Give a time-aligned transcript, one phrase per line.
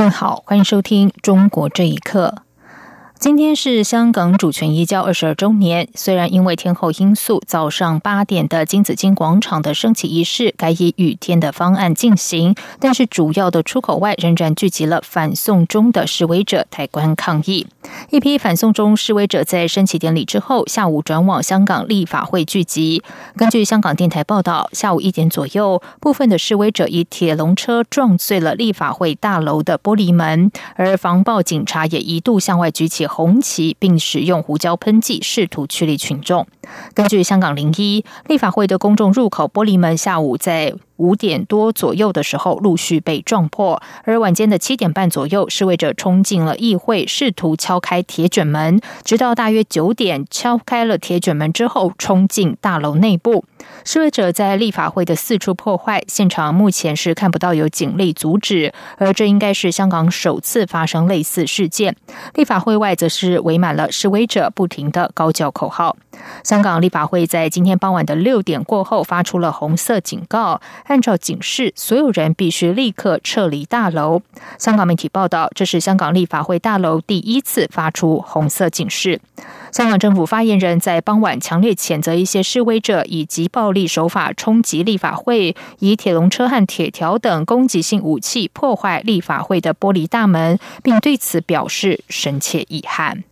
[0.00, 2.34] 更好，欢迎收听《中国这一刻》。
[3.20, 5.86] 今天是香港主权移交二十二周年。
[5.94, 17.66] 虽然因为天候因素，早上八点的金紫荆广场的升旗仪式改以雨天的方案进行，但是主要的出口外仍然聚集了反送中的示威者抬棺抗议。
[18.08, 23.02] 一批反送中示威者在升旗典礼之后，下午转往香港立法会聚集。
[23.36, 33.09] 根据香港电台报道，下午一点左右，部分的示威者以铁笼车撞碎了立法会大楼的玻璃门，而防暴警察也一度向外举起。
[33.12, 36.46] 红旗，并使用胡椒喷剂试图驱离群众。
[36.94, 40.74] 根据香港零一立法会的公众入口玻璃门，下午在。
[41.00, 43.82] 五点多左右的时候，陆续被撞破。
[44.04, 48.78] 而晚间的七点半左右，示威者冲进了议会，试图敲开铁卷门。
[49.02, 53.44] 直到大约九点，敲开了铁卷门之后，冲进大楼内部。
[53.84, 58.72] 示威者在立法会的四处破坏，现场目前是看不到有警力阻止。
[58.98, 61.96] 而这应该是香港首次发生类似事件。
[62.34, 65.96] 立法会外则是围满了示威者，不停的高叫口号。
[66.42, 70.60] 香港立法会在今天傍晚的六点过后发出了红色警告。
[70.84, 74.22] 按照警示，所有人必须立刻撤离大楼。
[74.58, 79.20] 香港媒体报道，这是香港立法会大楼第一次发出红色警示。
[79.72, 93.22] 香港政府发言人在傍晚强烈谴责一些示威者以及暴力手法冲击立法会，以铁笼车和铁条等攻击性武器破坏立法会的玻璃大门，并对此表示深切遗憾。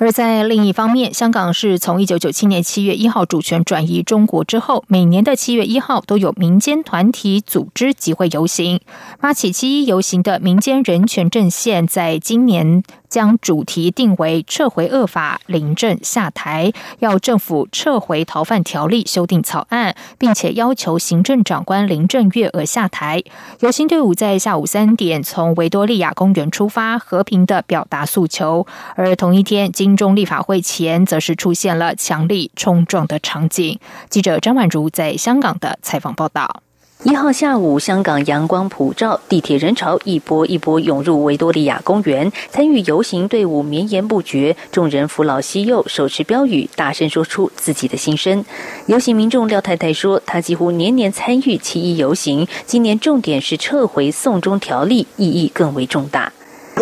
[0.00, 8.80] 而在另一方面，香港是从一九九七年七月一号主权转移中国之后，每年的七月一号都有民间团体组织集会游行。
[9.20, 12.82] 发起七一游行的民间人权阵线，在今年。
[13.10, 23.22] 将主题定为撤回恶法，临阵下台，要政府撤回逃犯条例修订草案，并且要求行政长官林郑月娥下台。
[23.58, 28.66] 游行队伍在下午三点从维多利亚公园出发，和平的表达诉求。
[28.94, 33.78] 而同一天，金钟立法会前则是出现了强力冲撞的场景。
[34.08, 36.62] 记者张婉如在香港的采访报道。
[37.02, 42.30] 一号下午，香港阳光普照，地铁人潮一波一波涌入维多利亚公园。
[42.50, 48.44] 参与游行队伍绵延不绝，众人扶老携幼，手持标语，大声说出自己的心声。
[48.84, 56.30] 游行民众廖太太说：“她几乎年年参与七一游行，今年重点是撤回送中条例，意义更为重大。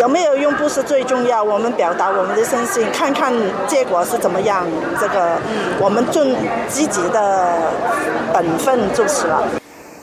[0.01, 3.33] 有没有用不是最重要，我们表达我们的身心，看看
[3.67, 4.67] 结果是怎么样。
[4.99, 5.39] 这个，
[5.79, 6.35] 我们尽
[6.67, 7.71] 积极的
[8.33, 9.47] 本分就是了。”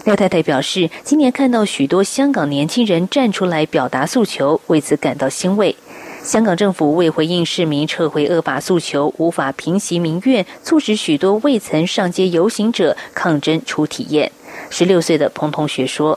[0.06, 5.74] 廖太太表示，今年看到许多香港年轻人站出来表达诉求，为此感到欣慰。
[6.22, 14.30] 香港政府为回应市民撤回恶法诉求，无法平息民怨，促使许多未曾上街游行者抗争出体验。
[14.70, 16.16] 十六岁的彭同学说：“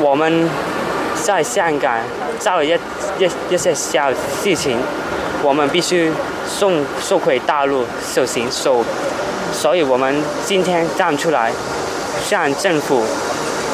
[0.00, 0.48] 我们
[1.20, 1.98] 在香港
[2.38, 2.70] 做了一
[3.18, 4.78] 一一些小事情，
[5.42, 6.12] 我们必须
[6.46, 7.84] 送送回大陆
[8.14, 8.84] 受刑受，
[9.52, 11.50] 所以我们今天站出来。”
[12.24, 13.02] 向政府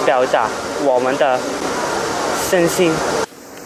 [0.04, 0.48] 表达
[0.84, 1.38] 我们的
[2.50, 2.92] 身心。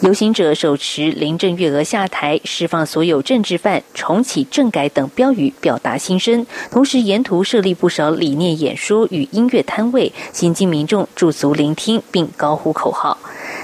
[0.00, 13.16] 游行者手持林郑月娥下台、释放所有政治犯、重启政改等标语表达心声，同时沿途设立不少理念演说与音乐摊位，新进民众驻足聆听并高呼口号。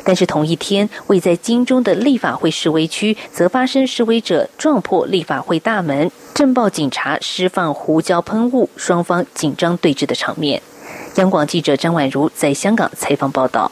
[0.03, 10.63] 但是同一天，位在金钟的立法会示威区，则发生示威者撞破立法会大门、镇暴警察释放胡椒喷雾，双方紧张对峙的场面。
[11.17, 13.71] 央广记者张婉如在香港采访报道。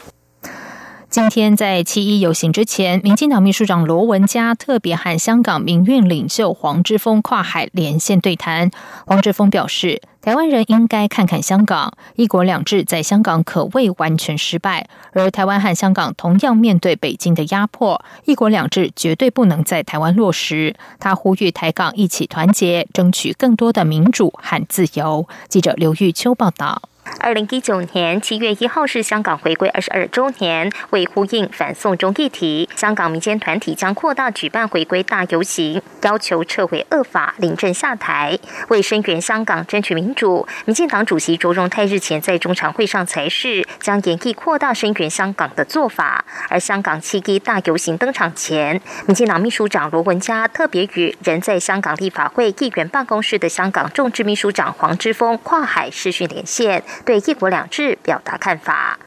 [1.09, 8.69] 今天在七一游行之前，民进党秘书长罗文嘉特别和香港民运领袖黄之锋跨海连线对谈。
[9.07, 20.75] 黄之锋表示，台湾人应该看看香港，一国两制在香港可谓完全失败，而台湾和香港同样面对北京的压迫，一国两制绝对不能在台湾落实。
[20.99, 25.27] 他呼吁台港一起团结，争取更多的民主和自由。
[25.47, 26.83] 记者刘玉秋报道。
[27.19, 38.39] 二零一九年七月一号是香港回归二十二周年，为呼应反送中议题，香港民间团体将扩大举办回归大游行，要求撤回恶法、临阵下台。
[38.69, 46.23] 为声援香港、争取民主，民进党主席卓荣泰日前在中常会上才是将演绎扩大声援香港的做法。
[46.47, 56.81] 而香港七一大游行登场前，民进党秘书长罗文嘉特别与人在香港立法会议员办公室的香港众志秘书长黄之锋跨海视讯连线。
[57.09, 58.99] 对“一国两制”表达看法。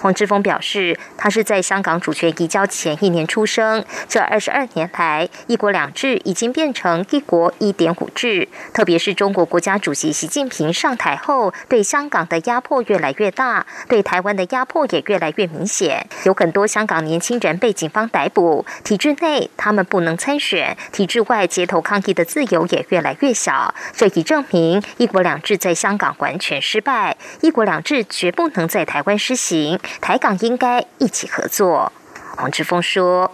[0.00, 8.48] 黄之锋表示，他是在香港主权移交前一年出生，这二十二年来，一国两制已经变成一国一点五制。
[8.72, 16.06] 特别是中国国家主席习近平上台后，对香港的压迫越来越大，对台湾的压迫也越来越明显。
[16.24, 23.74] 有很多香港年轻人被警方逮捕，体制内他们不能参选，体制外街头抗议的自由也越来越小。
[23.94, 29.78] 这已证明一国两制在香港完全失败，一国两制绝不能在台湾施行。
[30.00, 31.92] 台港应该一起合作，
[32.36, 33.30] 黄志峰说。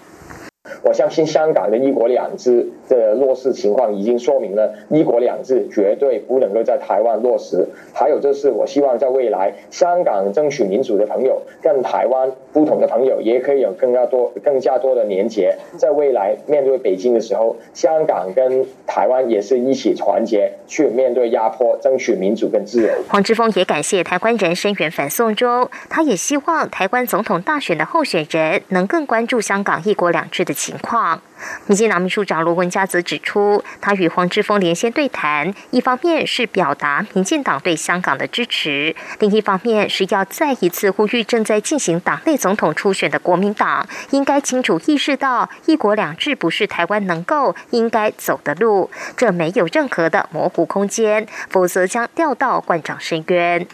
[0.84, 7.66] 我相信香港的一国两制的落实情况已经说明了一国两制绝对不能够在台湾落实。
[7.92, 15.52] 还有就是，我希望在未来，香港争取民主的朋友跟台湾不同的朋友也可以有更加多、更加多的连结。
[15.76, 22.88] 在未来面对北京的时候，香港跟台湾也是一起团结去面对压迫，争取民主跟自由。
[23.08, 30.62] 黄之锋也感谢台湾人声援反送中，他也希望台湾总统大选的候选人能更关注香港一国两制的的。
[30.62, 31.20] 情况，
[31.66, 53.66] 民进党秘书长罗文嘉则指出，他与黄之锋连线对谈，一方面是表达民进党对香港的支持，另一方面是要再一次呼吁正在进行党内总统初选的国民党，应该清楚意识到一国两制不是台湾能够应该走的路，这没有任何的模糊空间，否则将掉到万丈深渊。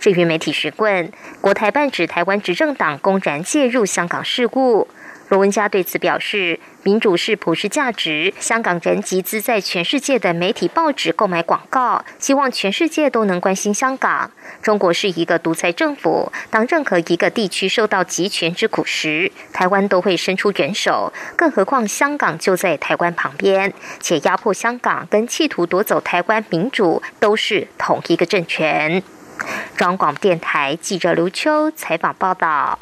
[0.00, 4.88] 至于媒体询问，国台办指台湾执政党公然介入香港事务。
[5.30, 8.32] 罗文嘉对此表示：“民主是普世价值。
[8.38, 14.30] 香港人集资在全世界的媒体报纸购买广告，希望全世界都能关心香港。
[14.60, 21.10] 中国是一个独裁政府，当任何一个地区受到集权之苦时，台湾都会伸出援手。
[21.36, 29.02] 更何况香港就在台湾旁边，且压迫香港跟企图夺走台湾民主都是同一个政权。”
[29.76, 32.78] 中央广播电台记者刘秋采访报道。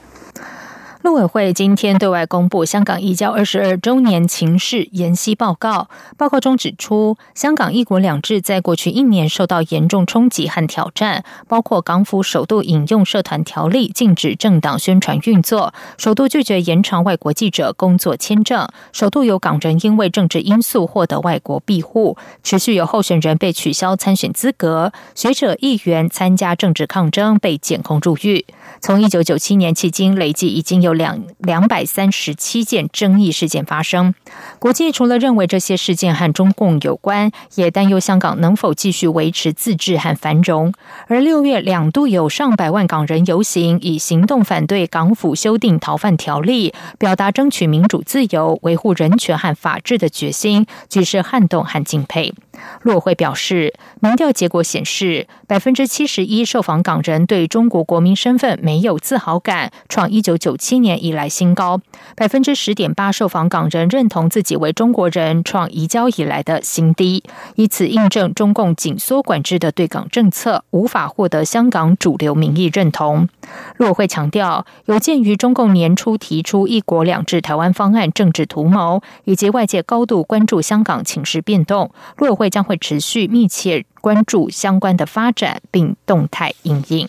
[1.02, 5.88] 陆委会今天对外公布香港移交二十二周年情势研析报告。
[6.16, 28.46] 报告中指出，香港一国两制在过去一年受到严重冲击和挑战，包括港府首度引用社团条例禁止政党宣传运作，首度拒绝延长外国记者工作签证，首度有港人因为政治因素获得外国庇护，持续有候选人被取消参选资格，学者议员参加政治抗争被检控入狱。
[28.80, 30.91] 从一九九七年迄今，累计已经有。
[30.92, 34.14] 两两百三十七件争议事件发生，
[34.58, 40.72] 国际除了认为这些事件和中共有关，也担忧香港能否继续维持自治和繁荣。
[41.08, 52.32] 而六月两度有上百万港人游行，以行动反对港府修订逃犯条例，表达争取民主自由、维护人权和法治的决心，举世撼动和敬佩。
[52.82, 61.78] 骆会表示，民调结果显示，百分之七十一受访港人对中国国民身份没有自豪感，创一九九七年以来新高；
[62.14, 67.22] 百分之十点八受访港人认同自己为中国人，创移交以来的新低。
[67.56, 73.28] 以此印证中共紧缩管制的对港政策无法获得香港主流民意认同。
[73.76, 87.08] 骆会强调，有鉴于中共年初提出“一国两制”台湾方案政治图谋，以及外界高度关注香港情势变动，骆会将会持续密切关注相关的发展，并动态应应。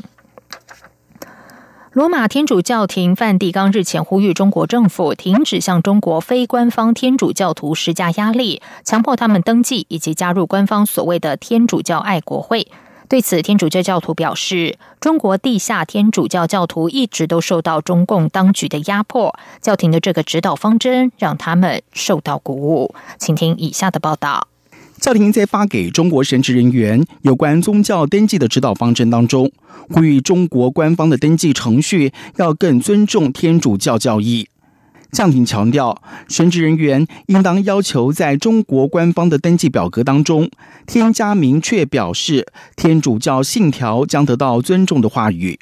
[1.94, 12.68] 罗马天主教廷梵蒂冈日前呼吁中国政府停止向中国非官方天主教徒施加压力，强迫他们登记以及加入官方所谓的天主教爱国会。
[13.08, 22.96] 对此，天主教教徒表示，中国地下天主教教徒一直都受到中共当局的压迫，教廷的这个指导方针让他们受到鼓舞。
[23.20, 24.48] 请听以下的报道。
[25.04, 29.52] 教廷在发给中国神职人员有关宗教登记的指导方针当中，
[29.90, 34.48] 呼吁中国官方的登记程序要更尊重天主教教义。
[35.12, 40.50] 教廷强调，神职人员应当要求在中国官方的登记表格当中
[40.88, 45.60] 添加明确表示天主教信条将得到尊重的话语。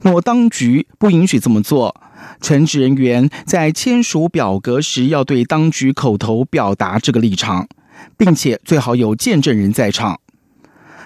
[0.00, 1.94] 若当局不允许这么做，
[2.42, 7.68] 神职人员在签署表格时要对当局口头表达这个立场。
[8.16, 10.20] 并且最好有见证人在场。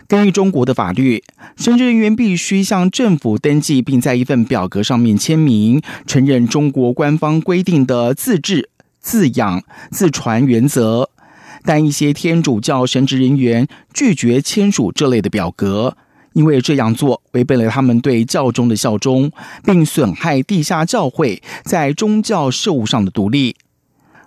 [0.06, 1.24] 根据中国的法律，
[1.56, 8.68] 神职人员必须向政府登记，并在一份表格上面签名，承认中国官方规定的自治、
[9.00, 11.08] 自养、自传原则。
[11.64, 15.96] 但一些天主教神职人员拒绝签署这类的表格，
[16.34, 19.32] 因为这样做违背了他们对教宗的效忠，
[19.64, 23.56] 并损害地下教会在宗教事务上的独立。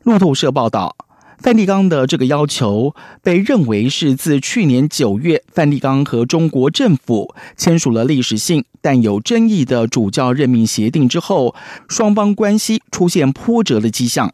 [0.02, 1.07] 路透社报道。
[1.38, 11.54] 梵蒂冈的这个要求被认为是自去年九月，梵蒂冈和中国政府签署了历史性但有争议的主教任命协定之后，
[11.88, 14.34] 双方关系出现波折的迹象。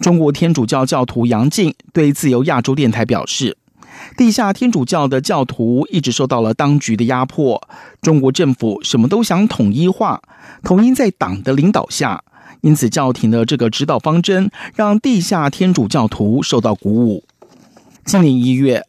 [0.00, 3.58] 中国天主教教徒杨静对自由亚洲电台表示，
[4.16, 7.68] 地下天主教的教徒一直受到了当局的压迫，
[8.00, 10.22] 中国政府什么都想统一化，
[10.64, 12.24] 统一在党的领导下。
[12.62, 17.24] 因此，教廷的这个指导方针让地下天主教徒受到鼓舞。
[18.04, 18.84] 今年一月，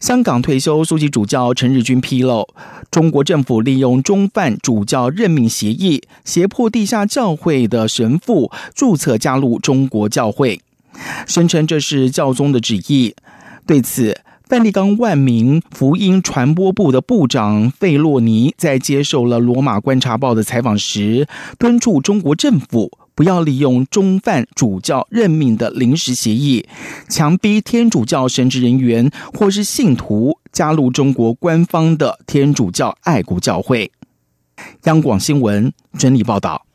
[0.00, 2.46] 香港退休苏籍主教陈日军披露，
[2.90, 10.60] 中国政府利用中范主教任命协议，胁迫地下教会的神父注册加入中国教会，
[11.26, 13.14] 声称这是教宗的旨意。
[13.66, 21.26] 对此，梵蒂冈万民福音传播部的部长费洛尼在接受了《罗马观察报》的采访时，
[21.58, 22.90] 敦促中国政府。
[23.14, 26.66] 不要利用中犯主教任命的临时协议，
[27.08, 33.90] 强逼天主教神职人员或是信徒加入中国官方的天主教爱国教会。
[34.84, 36.66] 央广新闻整理报道。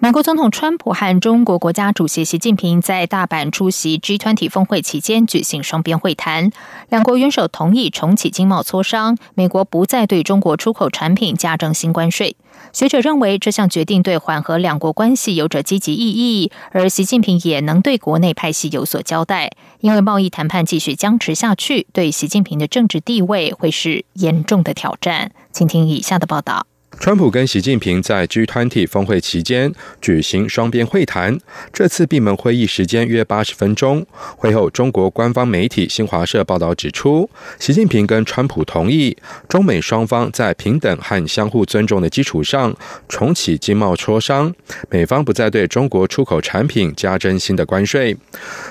[0.00, 6.52] 美国总统川普和中国国家主席习近平在大阪出席 G20 峰会期间举行双边会谈，
[6.88, 12.36] 两国元首同意重启经贸磋商，美国不再对中国出口产品加征新关税。
[12.72, 19.50] 学者认为这项决定对缓和两国关系有着积极意义，而习近平也能对国内派系有所交代，
[19.80, 25.32] 因为贸易谈判继续僵持下去，对习近平的政治地位会是严重的挑战。
[25.50, 26.66] 请听以下的报道。
[26.96, 31.38] 川普跟习近平在 G20 峰会期间举行双边会谈，
[31.72, 34.04] 这次闭门会议时间约八十分钟。
[34.36, 37.30] 会后，中国官方媒体新华社报道指出，
[37.60, 39.16] 习近平跟川普同意
[39.48, 42.74] 中美双方在平等和相互尊重的基础上
[43.08, 44.52] 重启经贸磋商，
[44.90, 48.16] 美方不再对中国出口产品加征新的关税。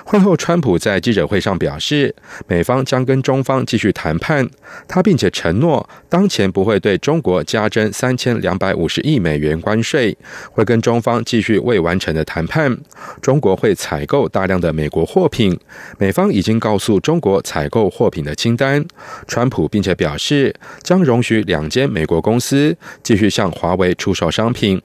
[0.03, 2.13] 会后，川普在记者会上表示，
[2.47, 4.49] 美方将跟中方继续谈判，
[4.87, 8.06] 他并且承诺当前不会对中国加征三。
[8.07, 10.17] 三千两百五十亿美元关税，
[10.53, 12.73] 会跟中方继续未完成的谈判。
[13.21, 15.59] 中国会采购大量的美国货品，
[15.97, 18.85] 美方已经告诉中国采购货品的清单。
[19.27, 22.73] 川普并且表示，将容许两间美国公司
[23.03, 24.81] 继续向华为出售商品。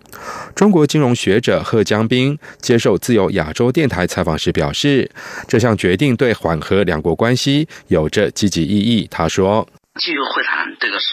[0.57, 5.09] 中国金融学者贺江斌接受自由亚洲电台采访时表示，
[5.47, 9.07] 这项决定对缓和两国关系有着积极意义。
[9.09, 9.69] 他说。
[10.01, 11.07] 继续会谈，这个是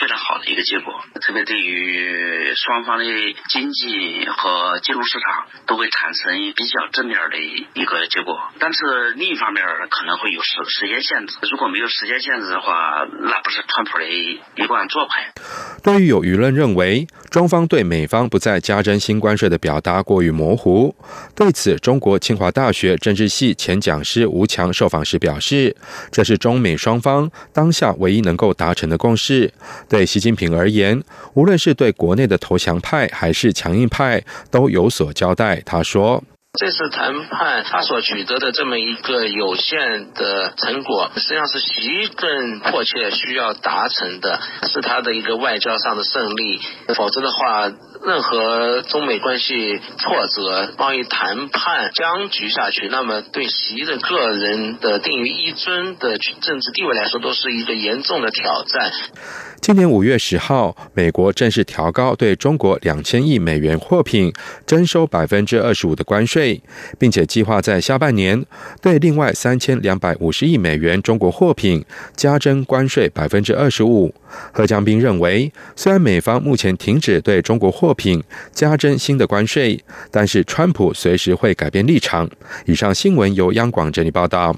[0.00, 3.04] 非常好的一个结果，特别对于双方的
[3.48, 8.36] 经济和金融市场都会产生比较正面的一个结果。
[8.58, 15.32] 但是另一方面可能会有时时间限制，如果没有时间限制的话，那不是川普的一贯做派。
[15.84, 20.92] 对于有舆论认为中方对美方不再加征新关税的表达过于模糊，
[21.36, 25.76] 对此，中国清华大学政治系前讲师吴强受访时表示，
[26.10, 28.23] 这是中美双方当下唯一。
[28.24, 29.52] 能够达成的共识，
[29.88, 31.02] 对习近平而言，
[31.34, 35.62] 无论是对国内的投降派还是强硬派，都有所交代。
[35.64, 36.24] 他说。
[36.56, 46.60] 这次谈判他所取得的这么一个有限的成果，实际上是习更迫切需要达成的，是他的一个外交上的胜利。
[46.94, 47.72] 否则的话，
[48.04, 58.92] 任何中美关系挫折、贸易谈判僵局下去，那么对习的个人的定于一尊的政治地位来说，都是一个严重的挑战。
[59.66, 64.30] 今年五月十号，美国正式调高对中国两千亿美元货品
[64.66, 66.60] 征收百分之二十五的关税，
[66.98, 68.44] 并且计划在下半年
[68.82, 71.82] 对另外三千两百五十亿美元中国货品
[72.14, 74.14] 加征关税百分之二十五。
[74.52, 82.28] 贺江斌认为，虽然美方目前停止对中国货品加征新的关税，但是川普随时会改变立场。
[82.66, 84.54] 以上新闻由央广整理报道。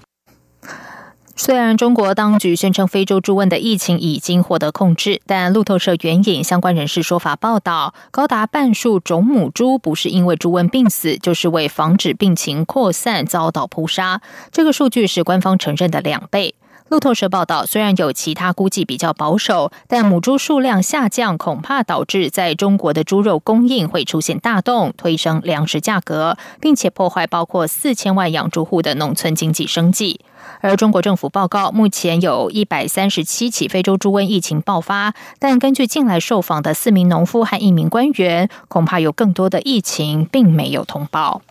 [1.39, 14.23] 虽然中国当局宣称非洲猪瘟的疫情已经获得控制，但路透社援引相关人士说法报道，高达半数种母猪不是因为猪瘟病死，就是为防止病情扩散遭到扑杀。
[14.51, 16.55] 这个数据是官方承认的两倍。
[16.89, 30.21] 路透社报道，虽然有其他估计比较保守，但母猪数量下降恐怕导致在中国的猪肉供应会出现大动，推升粮食价格，并且破坏包括四千万养猪户的农村经济生计。
[30.61, 41.43] 而中国政府报告，目前有一百三十七起非洲猪瘟疫情爆发，但根据近来受访的四名农夫和一名官员，恐怕有更多的疫情并没有通报。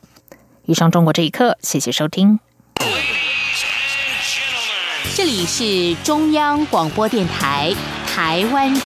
[0.65, 2.39] 以上中国这一刻，谢谢收听。
[5.13, 7.73] 这里是中央广播电台
[8.07, 8.69] 台湾。